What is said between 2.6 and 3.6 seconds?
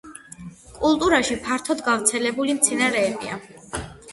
მცენარეებია.